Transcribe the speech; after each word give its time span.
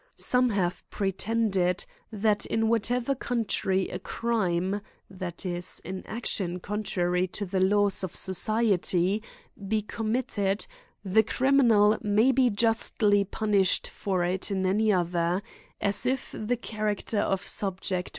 Some 0.15 0.49
have 0.49 0.83
pretende*d, 0.89 1.85
that 2.11 2.47
in 2.47 2.69
whatever 2.69 3.13
coun 3.13 3.45
trv 3.45 3.93
a 3.93 3.99
crime, 3.99 4.81
that 5.11 5.45
is, 5.45 5.79
an 5.85 6.01
action 6.07 6.59
contrary 6.59 7.27
to 7.27 7.45
the 7.45 7.59
laws 7.59 7.99
GRIMES 8.01 8.03
AND 8.03 8.11
PUNISHMENTS. 8.35 8.47
135 8.47 9.21
of 9.21 9.21
society, 9.21 9.23
be 9.67 9.81
committed, 9.83 10.67
the 11.05 11.21
criminal 11.21 11.99
may 12.01 12.31
be 12.31 12.49
justly 12.49 13.23
punislVed 13.25 13.85
for 13.89 14.23
it 14.23 14.49
in 14.49 14.65
any 14.65 14.91
other; 14.91 15.43
as 15.79 16.07
if 16.07 16.31
the 16.31 16.55
cha 16.57 16.77
racter 16.79 17.19
of 17.19 17.45
subject 17.45 18.07
w. 18.07 18.09